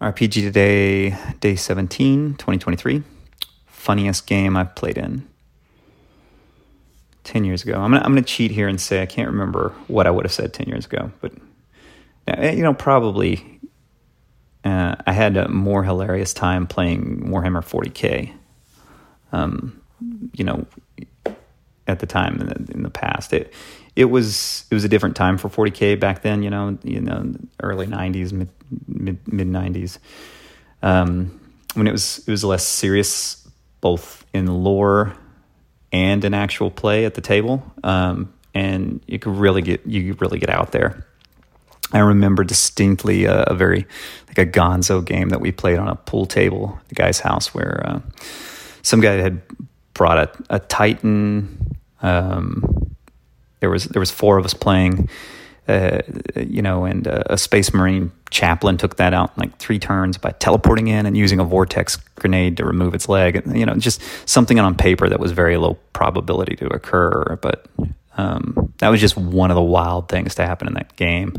RPG 0.00 0.32
today, 0.32 1.16
day 1.40 1.56
17, 1.56 2.34
2023. 2.34 3.02
Funniest 3.66 4.26
game 4.26 4.56
I've 4.56 4.74
played 4.74 4.98
in. 4.98 5.26
10 7.24 7.44
years 7.44 7.64
ago. 7.64 7.74
I'm 7.74 7.90
going 7.90 8.00
to 8.00 8.06
I'm 8.06 8.12
gonna 8.12 8.22
cheat 8.22 8.52
here 8.52 8.68
and 8.68 8.80
say 8.80 9.02
I 9.02 9.06
can't 9.06 9.28
remember 9.28 9.72
what 9.88 10.06
I 10.06 10.10
would 10.10 10.24
have 10.24 10.32
said 10.32 10.52
10 10.52 10.68
years 10.68 10.86
ago, 10.86 11.10
but, 11.20 11.32
you 12.54 12.62
know, 12.62 12.72
probably 12.72 13.60
uh, 14.64 14.96
I 15.06 15.12
had 15.12 15.36
a 15.36 15.48
more 15.48 15.82
hilarious 15.82 16.32
time 16.32 16.66
playing 16.66 17.28
Warhammer 17.28 17.62
40K. 17.64 18.32
Um, 19.32 19.80
you 20.34 20.44
know, 20.44 20.66
at 21.86 22.00
the 22.00 22.06
time 22.06 22.40
in 22.40 22.46
the, 22.46 22.72
in 22.72 22.82
the 22.82 22.90
past, 22.90 23.32
it 23.32 23.52
it 23.96 24.06
was 24.06 24.66
it 24.70 24.74
was 24.74 24.84
a 24.84 24.88
different 24.88 25.16
time 25.16 25.38
for 25.38 25.48
40k 25.48 25.98
back 25.98 26.22
then. 26.22 26.42
You 26.42 26.50
know, 26.50 26.78
you 26.84 27.00
know, 27.00 27.34
early 27.62 27.86
90s, 27.86 28.32
mid 28.32 28.48
mid 28.86 29.32
mid 29.32 29.48
90s, 29.48 29.98
um, 30.82 31.40
when 31.74 31.86
it 31.86 31.92
was 31.92 32.18
it 32.26 32.30
was 32.30 32.44
less 32.44 32.66
serious, 32.66 33.48
both 33.80 34.24
in 34.32 34.46
lore 34.46 35.16
and 35.92 36.24
in 36.24 36.34
actual 36.34 36.70
play 36.70 37.06
at 37.06 37.14
the 37.14 37.20
table, 37.20 37.62
um, 37.82 38.32
and 38.54 39.00
you 39.06 39.18
could 39.18 39.34
really 39.36 39.62
get 39.62 39.86
you 39.86 40.14
really 40.20 40.38
get 40.38 40.50
out 40.50 40.72
there. 40.72 41.06
I 41.92 42.00
remember 42.00 42.42
distinctly 42.42 43.26
a, 43.26 43.44
a, 43.44 43.54
very 43.54 43.86
like 44.26 44.38
a 44.38 44.46
Gonzo 44.46 45.04
game 45.04 45.28
that 45.28 45.40
we 45.40 45.52
played 45.52 45.78
on 45.78 45.88
a 45.88 45.94
pool 45.94 46.26
table 46.26 46.78
at 46.80 46.88
the 46.88 46.94
guy's 46.96 47.20
house, 47.20 47.54
where 47.54 47.82
uh, 47.86 48.00
some 48.82 49.00
guy 49.00 49.12
had 49.12 49.40
brought 49.96 50.18
a, 50.18 50.56
a 50.56 50.58
Titan. 50.58 51.76
Um, 52.02 52.94
there 53.60 53.70
was 53.70 53.84
there 53.86 54.00
was 54.00 54.10
four 54.10 54.38
of 54.38 54.44
us 54.44 54.54
playing, 54.54 55.08
uh, 55.66 56.02
you 56.36 56.62
know, 56.62 56.84
and 56.84 57.08
uh, 57.08 57.22
a 57.26 57.38
Space 57.38 57.72
Marine 57.72 58.12
chaplain 58.30 58.76
took 58.76 58.96
that 58.96 59.14
out 59.14 59.32
in 59.36 59.40
like 59.40 59.58
three 59.58 59.78
turns 59.78 60.18
by 60.18 60.32
teleporting 60.32 60.88
in 60.88 61.06
and 61.06 61.16
using 61.16 61.40
a 61.40 61.44
vortex 61.44 61.96
grenade 62.16 62.56
to 62.58 62.64
remove 62.64 62.94
its 62.94 63.08
leg. 63.08 63.36
And, 63.36 63.58
You 63.58 63.66
know, 63.66 63.74
just 63.76 64.02
something 64.26 64.60
on 64.60 64.74
paper 64.74 65.08
that 65.08 65.20
was 65.20 65.32
very 65.32 65.56
low 65.56 65.78
probability 65.92 66.56
to 66.56 66.66
occur, 66.66 67.38
but 67.40 67.66
um, 68.18 68.72
that 68.78 68.88
was 68.88 69.00
just 69.00 69.16
one 69.16 69.50
of 69.50 69.54
the 69.54 69.62
wild 69.62 70.08
things 70.08 70.34
to 70.34 70.46
happen 70.46 70.68
in 70.68 70.74
that 70.74 70.96
game. 70.96 71.34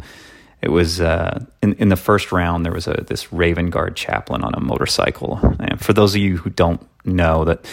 It 0.61 0.69
was 0.69 0.99
uh, 0.99 1.45
in 1.61 1.73
in 1.73 1.89
the 1.89 1.95
first 1.95 2.31
round. 2.31 2.65
There 2.65 2.73
was 2.73 2.87
a 2.87 3.05
this 3.07 3.31
Raven 3.31 3.69
Guard 3.69 3.95
chaplain 3.95 4.43
on 4.43 4.55
a 4.55 4.59
motorcycle. 4.59 5.39
And 5.59 5.79
for 5.79 5.93
those 5.93 6.15
of 6.15 6.21
you 6.21 6.37
who 6.37 6.49
don't 6.49 6.81
know 7.05 7.45
that 7.45 7.65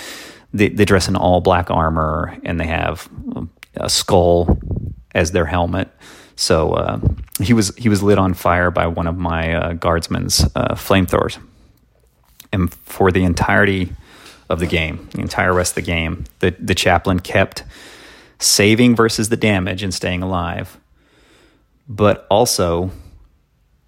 they, 0.55 0.69
they 0.69 0.85
dress 0.85 1.09
in 1.09 1.17
all 1.17 1.41
black 1.41 1.71
armor 1.71 2.39
and 2.45 2.59
they 2.59 2.67
have 2.67 3.09
a 3.77 3.91
skull 3.91 4.59
as 5.15 5.33
their 5.33 5.45
helmet. 5.45 5.91
So 6.37 6.73
uh, 6.73 7.01
he 7.41 7.53
was 7.53 7.75
he 7.77 7.89
was 7.89 8.03
lit 8.03 8.19
on 8.19 8.35
fire 8.35 8.71
by 8.71 8.87
one 8.87 9.07
of 9.07 9.17
my 9.17 9.55
uh, 9.55 9.73
guardsmen's 9.75 10.45
uh, 10.55 10.75
flamethrowers, 10.75 11.39
and 12.53 12.73
for 12.73 13.13
the 13.13 13.23
entirety 13.23 13.93
of 14.49 14.59
the 14.59 14.67
game, 14.67 15.09
the 15.13 15.21
entire 15.21 15.53
rest 15.53 15.73
of 15.73 15.85
the 15.85 15.91
game, 15.91 16.25
the 16.41 16.57
the 16.59 16.75
chaplain 16.75 17.21
kept 17.21 17.63
saving 18.41 18.97
versus 18.97 19.29
the 19.29 19.37
damage 19.37 19.83
and 19.83 19.95
staying 19.95 20.23
alive, 20.23 20.79
but 21.89 22.27
also 22.31 22.91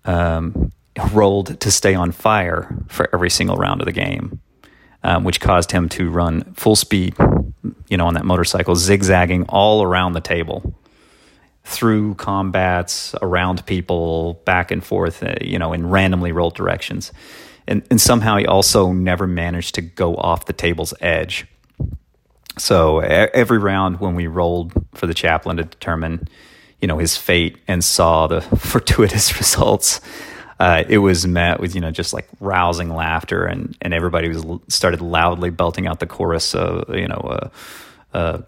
um, 0.05 0.73
rolled 1.12 1.58
to 1.61 1.70
stay 1.73 1.95
on 1.95 2.12
fire 2.12 2.77
for 2.86 3.08
every 3.12 3.30
single 3.30 3.56
round 3.56 3.80
of 3.80 3.86
the 3.86 3.92
game 3.92 4.41
um, 5.06 5.22
which 5.22 5.40
caused 5.40 5.70
him 5.70 5.88
to 5.88 6.10
run 6.10 6.42
full 6.54 6.74
speed, 6.74 7.14
you 7.88 7.96
know, 7.96 8.08
on 8.08 8.14
that 8.14 8.24
motorcycle, 8.24 8.74
zigzagging 8.74 9.44
all 9.48 9.84
around 9.84 10.14
the 10.14 10.20
table 10.20 10.74
through 11.64 12.16
combats, 12.16 13.14
around 13.22 13.64
people, 13.66 14.42
back 14.44 14.72
and 14.72 14.84
forth, 14.84 15.22
uh, 15.22 15.34
you 15.40 15.60
know, 15.60 15.72
in 15.72 15.88
randomly 15.88 16.32
rolled 16.32 16.56
directions. 16.56 17.12
And, 17.68 17.86
and 17.88 18.00
somehow 18.00 18.36
he 18.36 18.46
also 18.46 18.92
never 18.92 19.28
managed 19.28 19.77
to 19.77 19.80
go 19.80 20.16
off 20.16 20.46
the 20.46 20.52
table's 20.52 20.92
edge. 21.00 21.46
So 22.58 22.98
every 22.98 23.58
round 23.58 24.00
when 24.00 24.16
we 24.16 24.27
rolled 24.27 24.72
for 24.95 25.06
the 25.06 25.14
chaplain 25.14 25.58
to 25.58 25.64
determine, 25.64 26.27
you 26.80 26.89
know, 26.89 26.98
his 26.98 27.16
fate 27.16 27.58
and 27.68 27.84
saw 27.84 28.27
the 28.27 28.40
fortuitous 28.58 29.36
results, 29.36 30.00
uh, 30.58 30.84
it 30.89 30.98
was 30.98 31.27
met 31.27 31.61
with 31.61 31.74
you 31.74 31.80
know 31.80 31.90
just 31.90 32.12
like 32.12 32.28
rousing 32.40 32.90
laughter 32.90 33.44
and 33.44 33.77
and 33.83 33.92
everybody 33.92 34.28
was 34.28 34.44
started 34.68 35.00
loudly 35.00 35.50
belting 35.50 35.86
out 35.86 36.00
the 36.00 36.06
chorus 36.06 36.55
of 36.55 36.94
you 36.94 37.08
know 37.08 37.17
uh, 37.17 37.48
uh, 38.17 38.42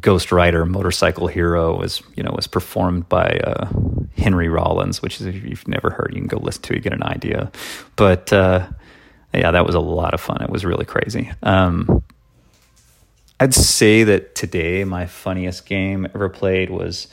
Ghost 0.00 0.30
Rider 0.30 0.64
Motorcycle 0.64 1.26
Hero 1.26 1.76
was 1.76 2.02
you 2.14 2.22
know 2.22 2.32
was 2.34 2.46
performed 2.46 3.08
by 3.08 3.40
uh, 3.44 3.68
Henry 4.16 4.48
Rollins, 4.48 5.02
which 5.02 5.20
is 5.20 5.26
if 5.26 5.34
you've 5.44 5.66
never 5.66 5.90
heard, 5.90 6.12
you 6.14 6.20
can 6.20 6.28
go 6.28 6.38
listen 6.38 6.62
to 6.62 6.74
it, 6.74 6.82
get 6.82 6.92
an 6.92 7.02
idea. 7.02 7.50
But 7.96 8.32
uh, 8.32 8.68
yeah, 9.34 9.50
that 9.50 9.66
was 9.66 9.74
a 9.74 9.80
lot 9.80 10.14
of 10.14 10.20
fun. 10.20 10.42
It 10.42 10.50
was 10.50 10.64
really 10.64 10.84
crazy. 10.84 11.32
Um, 11.42 12.02
I'd 13.38 13.54
say 13.54 14.04
that 14.04 14.34
today 14.34 14.84
my 14.84 15.06
funniest 15.06 15.66
game 15.66 16.06
ever 16.14 16.28
played 16.28 16.70
was 16.70 17.08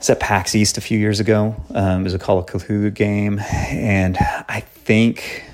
was 0.00 0.10
at 0.10 0.18
PAX 0.18 0.54
East 0.54 0.78
a 0.78 0.80
few 0.80 0.98
years 0.98 1.20
ago. 1.20 1.54
Um, 1.74 2.00
it 2.00 2.04
was 2.04 2.14
a 2.14 2.18
Call 2.18 2.38
of 2.38 2.46
Cthulhu 2.46 2.92
game, 2.92 3.38
and 3.38 4.16
I 4.48 4.60
think 4.60 5.44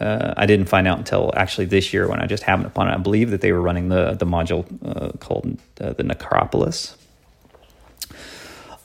uh, 0.00 0.32
I 0.36 0.46
didn't 0.46 0.66
find 0.66 0.88
out 0.88 0.96
until 0.96 1.30
actually 1.36 1.66
this 1.66 1.92
year 1.92 2.08
when 2.08 2.20
I 2.20 2.26
just 2.26 2.42
happened 2.42 2.66
upon 2.66 2.88
it. 2.88 2.92
I 2.92 2.96
believe 2.96 3.30
that 3.30 3.42
they 3.42 3.52
were 3.52 3.60
running 3.60 3.90
the 3.90 4.14
the 4.14 4.24
module 4.24 4.64
uh, 4.82 5.12
called 5.18 5.58
uh, 5.78 5.92
the 5.92 6.02
Necropolis. 6.02 6.96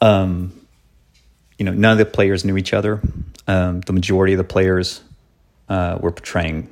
Um, 0.02 0.53
you 1.58 1.66
know, 1.66 1.72
none 1.72 1.94
of 1.94 1.97
the 1.97 2.06
players 2.06 2.44
knew 2.44 2.58
each 2.58 2.74
other. 2.74 3.02
Um, 3.47 3.80
the 3.81 3.94
majority 3.94 4.34
of 4.34 4.38
the 4.38 4.44
players 4.44 5.02
uh, 5.70 5.97
were 6.02 6.12
portraying 6.12 6.68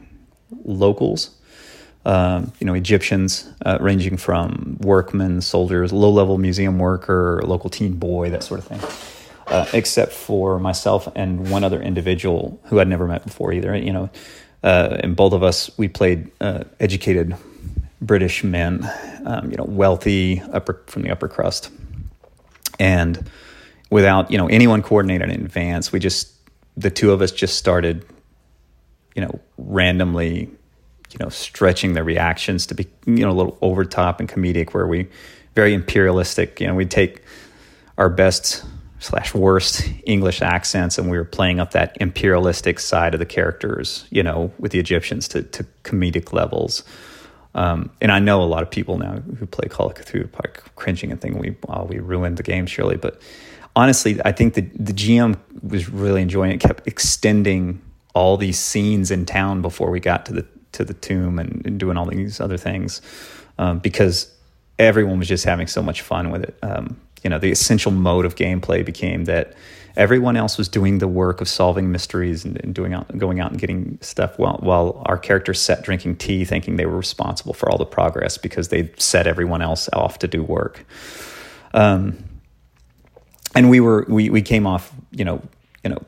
locals 0.65 1.36
um, 2.05 2.51
you 2.59 2.65
know, 2.65 2.73
Egyptians, 2.73 3.49
uh, 3.65 3.77
ranging 3.81 4.17
from 4.17 4.77
workmen, 4.79 5.41
soldiers, 5.41 5.91
low-level 5.91 6.37
museum 6.37 6.79
worker, 6.79 7.41
local 7.43 7.69
teen 7.69 7.93
boy, 7.93 8.29
that 8.29 8.43
sort 8.43 8.59
of 8.59 8.67
thing. 8.67 8.79
Uh, 9.47 9.65
except 9.71 10.11
for 10.11 10.59
myself 10.59 11.07
and 11.15 11.49
one 11.49 11.63
other 11.63 11.81
individual 11.81 12.59
who 12.65 12.81
I'd 12.81 12.87
never 12.89 13.07
met 13.07 13.23
before 13.23 13.53
either. 13.53 13.77
You 13.77 13.93
know, 13.93 14.09
uh, 14.61 14.97
and 14.99 15.15
both 15.15 15.31
of 15.31 15.41
us 15.41 15.71
we 15.77 15.87
played 15.87 16.29
uh, 16.41 16.65
educated 16.81 17.33
British 18.01 18.43
men, 18.43 18.89
um, 19.25 19.49
you 19.49 19.55
know, 19.55 19.63
wealthy 19.63 20.41
upper 20.51 20.83
from 20.87 21.03
the 21.03 21.11
upper 21.11 21.29
crust, 21.29 21.71
and 22.77 23.29
without 23.89 24.29
you 24.31 24.37
know 24.37 24.47
anyone 24.47 24.81
coordinated 24.83 25.29
in 25.29 25.45
advance, 25.45 25.93
we 25.93 25.99
just 25.99 26.33
the 26.75 26.91
two 26.91 27.11
of 27.11 27.21
us 27.21 27.31
just 27.31 27.55
started, 27.55 28.05
you 29.15 29.21
know, 29.21 29.39
randomly 29.57 30.49
you 31.11 31.17
know, 31.19 31.29
stretching 31.29 31.93
the 31.93 32.03
reactions 32.03 32.65
to 32.67 32.75
be, 32.75 32.87
you 33.05 33.17
know, 33.17 33.31
a 33.31 33.33
little 33.33 33.57
over 33.61 33.85
top 33.85 34.19
and 34.19 34.29
comedic, 34.29 34.73
where 34.73 34.87
we 34.87 35.07
very 35.55 35.73
imperialistic. 35.73 36.59
You 36.59 36.67
know, 36.67 36.75
we'd 36.75 36.91
take 36.91 37.23
our 37.97 38.09
best 38.09 38.63
slash 38.99 39.33
worst 39.33 39.89
English 40.05 40.41
accents, 40.41 40.97
and 40.97 41.09
we 41.09 41.17
were 41.17 41.25
playing 41.25 41.59
up 41.59 41.71
that 41.71 41.97
imperialistic 41.99 42.79
side 42.79 43.13
of 43.13 43.19
the 43.19 43.25
characters. 43.25 44.05
You 44.09 44.23
know, 44.23 44.51
with 44.59 44.71
the 44.71 44.79
Egyptians 44.79 45.27
to 45.29 45.43
to 45.43 45.65
comedic 45.83 46.33
levels. 46.33 46.83
Um, 47.55 47.89
and 48.01 48.11
I 48.11 48.19
know 48.19 48.43
a 48.43 48.45
lot 48.45 48.61
of 48.61 48.69
people 48.69 48.99
now 48.99 49.15
who 49.15 49.47
play 49.47 49.67
Call 49.67 49.87
of 49.87 49.95
Cthulhu 49.95 50.29
are 50.35 50.51
cringing 50.75 51.11
and 51.11 51.19
thinking 51.19 51.41
we 51.41 51.55
well, 51.67 51.87
we 51.89 51.99
ruined 51.99 52.37
the 52.37 52.43
game 52.43 52.67
surely, 52.67 52.97
but 52.97 53.19
honestly, 53.75 54.19
I 54.25 54.31
think 54.31 54.55
the 54.55 54.61
the 54.61 54.93
GM 54.93 55.37
was 55.63 55.89
really 55.89 56.21
enjoying 56.21 56.51
it. 56.51 56.59
Kept 56.59 56.87
extending 56.87 57.81
all 58.13 58.35
these 58.35 58.59
scenes 58.59 59.11
in 59.11 59.25
town 59.25 59.61
before 59.61 59.89
we 59.91 59.99
got 59.99 60.25
to 60.25 60.33
the 60.33 60.45
to 60.77 60.85
the 60.85 60.93
tomb 60.93 61.39
and, 61.39 61.77
doing 61.77 61.97
all 61.97 62.05
these 62.05 62.39
other 62.39 62.57
things 62.57 63.01
um, 63.57 63.79
because 63.79 64.31
everyone 64.79 65.19
was 65.19 65.27
just 65.27 65.45
having 65.45 65.67
so 65.67 65.81
much 65.81 66.01
fun 66.01 66.31
with 66.31 66.43
it. 66.43 66.57
Um, 66.61 66.99
you 67.23 67.29
know, 67.29 67.39
the 67.39 67.51
essential 67.51 67.91
mode 67.91 68.25
of 68.25 68.35
gameplay 68.35 68.85
became 68.85 69.25
that 69.25 69.53
everyone 69.95 70.37
else 70.37 70.57
was 70.57 70.69
doing 70.69 70.99
the 70.99 71.07
work 71.07 71.41
of 71.41 71.49
solving 71.49 71.91
mysteries 71.91 72.45
and, 72.45 72.63
and 72.63 72.73
doing 72.73 72.93
out, 72.93 73.17
going 73.17 73.39
out 73.39 73.51
and 73.51 73.59
getting 73.59 73.97
stuff 74.01 74.37
while, 74.37 74.57
while 74.61 75.01
our 75.05 75.17
characters 75.17 75.59
sat 75.59 75.83
drinking 75.83 76.15
tea, 76.15 76.45
thinking 76.45 76.77
they 76.77 76.85
were 76.85 76.97
responsible 76.97 77.53
for 77.53 77.69
all 77.69 77.77
the 77.77 77.85
progress 77.85 78.37
because 78.37 78.69
they 78.69 78.91
set 78.97 79.27
everyone 79.27 79.61
else 79.61 79.89
off 79.93 80.19
to 80.19 80.27
do 80.27 80.43
work. 80.43 80.85
Um, 81.73 82.23
and 83.55 83.69
we 83.69 83.79
were 83.79 84.05
we 84.07 84.29
we 84.29 84.41
came 84.41 84.67
off, 84.67 84.93
you 85.11 85.25
know, 85.25 85.41
you 85.83 85.89
know, 85.89 86.03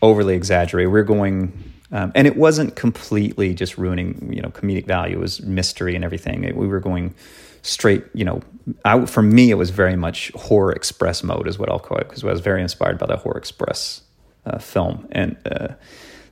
overly 0.00 0.36
exaggerated. 0.36 0.88
We 0.88 0.92
we're 0.92 1.04
going 1.04 1.73
um, 1.94 2.10
and 2.16 2.26
it 2.26 2.36
wasn't 2.36 2.74
completely 2.74 3.54
just 3.54 3.78
ruining, 3.78 4.30
you 4.32 4.42
know, 4.42 4.48
comedic 4.48 4.84
value. 4.84 5.16
It 5.16 5.20
was 5.20 5.40
mystery 5.42 5.94
and 5.94 6.04
everything. 6.04 6.42
It, 6.42 6.56
we 6.56 6.66
were 6.66 6.80
going 6.80 7.14
straight, 7.62 8.04
you 8.12 8.24
know, 8.24 8.42
I, 8.84 9.06
for 9.06 9.22
me, 9.22 9.50
it 9.50 9.54
was 9.54 9.70
very 9.70 9.94
much 9.94 10.32
horror 10.32 10.72
express 10.72 11.22
mode 11.22 11.46
is 11.46 11.56
what 11.56 11.70
I'll 11.70 11.78
call 11.78 11.98
it 11.98 12.08
because 12.08 12.24
I 12.24 12.26
was 12.26 12.40
very 12.40 12.62
inspired 12.62 12.98
by 12.98 13.06
the 13.06 13.16
horror 13.16 13.38
express 13.38 14.02
uh, 14.44 14.58
film 14.58 15.06
and 15.12 15.36
uh, 15.46 15.68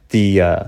the, 0.08 0.40
uh, 0.40 0.64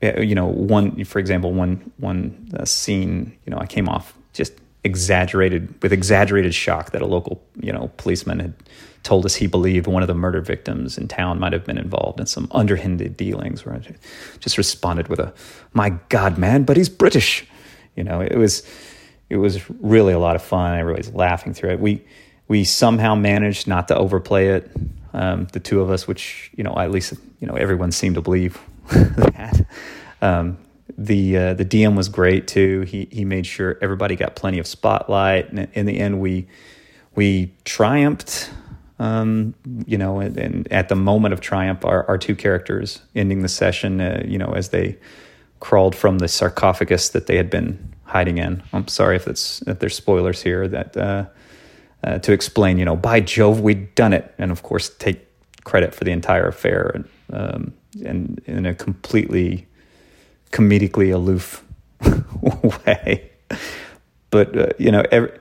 you 0.00 0.36
know, 0.36 0.46
one, 0.46 1.04
for 1.04 1.18
example, 1.18 1.52
one, 1.52 1.90
one 1.96 2.48
uh, 2.56 2.64
scene, 2.64 3.36
you 3.44 3.50
know, 3.50 3.58
I 3.58 3.66
came 3.66 3.88
off 3.88 4.16
just 4.32 4.52
exaggerated 4.84 5.82
with 5.82 5.92
exaggerated 5.92 6.54
shock 6.54 6.90
that 6.92 7.02
a 7.02 7.06
local, 7.06 7.42
you 7.60 7.72
know, 7.72 7.90
policeman 7.96 8.38
had 8.38 8.54
told 9.02 9.26
us 9.26 9.34
he 9.34 9.46
believed 9.46 9.86
one 9.86 10.02
of 10.02 10.08
the 10.08 10.14
murder 10.14 10.40
victims 10.40 10.96
in 10.96 11.08
town 11.08 11.38
might 11.38 11.52
have 11.52 11.64
been 11.64 11.78
involved 11.78 12.20
in 12.20 12.26
some 12.26 12.48
underhanded 12.52 13.16
dealings. 13.16 13.64
Where 13.64 13.74
I 13.74 13.80
just 14.40 14.58
responded 14.58 15.08
with 15.08 15.20
a, 15.20 15.32
"My 15.72 15.90
God, 16.08 16.38
man, 16.38 16.64
but 16.64 16.76
he's 16.76 16.88
British." 16.88 17.46
You 17.96 18.04
know, 18.04 18.20
it 18.20 18.36
was 18.36 18.62
it 19.30 19.36
was 19.36 19.68
really 19.80 20.12
a 20.12 20.18
lot 20.18 20.36
of 20.36 20.42
fun. 20.42 20.78
Everybody's 20.78 21.12
laughing 21.12 21.54
through 21.54 21.70
it. 21.70 21.80
We 21.80 22.02
we 22.48 22.64
somehow 22.64 23.14
managed 23.14 23.66
not 23.66 23.88
to 23.88 23.96
overplay 23.96 24.48
it. 24.48 24.70
Um, 25.12 25.46
the 25.52 25.60
two 25.60 25.80
of 25.80 25.90
us, 25.90 26.08
which 26.08 26.50
you 26.56 26.64
know, 26.64 26.74
at 26.76 26.90
least 26.90 27.14
you 27.40 27.46
know, 27.46 27.54
everyone 27.54 27.92
seemed 27.92 28.16
to 28.16 28.22
believe 28.22 28.58
that. 28.90 29.66
Um, 30.20 30.58
the 30.96 31.36
uh, 31.36 31.54
the 31.54 31.64
DM 31.64 31.96
was 31.96 32.08
great 32.08 32.46
too. 32.46 32.82
He 32.82 33.08
he 33.10 33.24
made 33.24 33.46
sure 33.46 33.78
everybody 33.80 34.16
got 34.16 34.36
plenty 34.36 34.58
of 34.58 34.66
spotlight, 34.66 35.50
and 35.50 35.68
in 35.72 35.86
the 35.86 35.98
end, 35.98 36.20
we 36.20 36.46
we 37.14 37.52
triumphed. 37.64 38.50
Um, 39.00 39.56
you 39.86 39.98
know, 39.98 40.20
and, 40.20 40.36
and, 40.38 40.72
at 40.72 40.88
the 40.88 40.94
moment 40.94 41.34
of 41.34 41.40
triumph, 41.40 41.84
our, 41.84 42.06
our 42.06 42.16
two 42.16 42.36
characters 42.36 43.02
ending 43.16 43.42
the 43.42 43.48
session, 43.48 44.00
uh, 44.00 44.22
you 44.24 44.38
know, 44.38 44.52
as 44.52 44.68
they 44.68 44.96
crawled 45.58 45.96
from 45.96 46.18
the 46.18 46.28
sarcophagus 46.28 47.08
that 47.08 47.26
they 47.26 47.36
had 47.36 47.50
been 47.50 47.92
hiding 48.04 48.38
in. 48.38 48.62
I'm 48.72 48.86
sorry 48.86 49.16
if 49.16 49.26
it's 49.26 49.62
if 49.62 49.80
there's 49.80 49.96
spoilers 49.96 50.42
here 50.42 50.68
that 50.68 50.96
uh, 50.96 51.24
uh, 52.04 52.18
to 52.20 52.32
explain, 52.32 52.78
you 52.78 52.84
know, 52.84 52.94
by 52.94 53.20
Jove, 53.20 53.60
we'd 53.60 53.94
done 53.96 54.12
it, 54.12 54.32
and 54.38 54.52
of 54.52 54.62
course 54.62 54.90
take 54.98 55.26
credit 55.64 55.94
for 55.94 56.04
the 56.04 56.12
entire 56.12 56.46
affair, 56.46 56.92
and 56.94 57.08
um, 57.32 57.74
and 58.04 58.40
in 58.46 58.66
a 58.66 58.74
completely 58.74 59.66
comedically 60.54 61.12
aloof 61.12 61.64
way. 62.86 63.30
But 64.30 64.56
uh, 64.56 64.68
you 64.78 64.90
know, 64.90 65.04
every, 65.10 65.36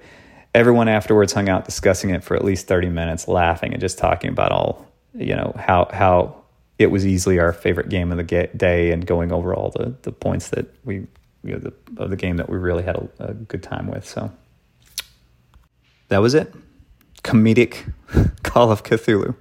everyone 0.53 0.89
afterwards 0.89 1.31
hung 1.31 1.47
out 1.47 1.65
discussing 1.65 2.09
it 2.09 2.23
for 2.23 2.35
at 2.35 2.43
least 2.43 2.67
thirty 2.67 2.89
minutes, 2.89 3.27
laughing 3.27 3.71
and 3.71 3.79
just 3.79 3.97
talking 3.97 4.29
about 4.29 4.51
all 4.51 4.91
you 5.13 5.35
know 5.35 5.53
how 5.57 5.87
how 5.93 6.43
it 6.79 6.87
was 6.87 7.05
easily 7.05 7.39
our 7.39 7.53
favorite 7.53 7.89
game 7.89 8.11
of 8.11 8.17
the 8.17 8.49
day, 8.57 8.91
and 8.91 9.05
going 9.05 9.31
over 9.31 9.55
all 9.55 9.69
the 9.69 9.95
the 10.01 10.11
points 10.11 10.49
that 10.49 10.65
we 10.83 11.07
you 11.43 11.53
know, 11.53 11.59
the, 11.59 11.73
of 12.01 12.09
the 12.09 12.15
game 12.15 12.37
that 12.37 12.49
we 12.49 12.57
really 12.57 12.83
had 12.83 12.95
a, 12.95 13.09
a 13.19 13.33
good 13.33 13.61
time 13.61 13.87
with. 13.87 14.07
So 14.07 14.31
that 16.07 16.19
was 16.19 16.33
it. 16.33 16.53
Comedic 17.23 17.93
Call 18.43 18.71
of 18.71 18.83
Cthulhu. 18.83 19.35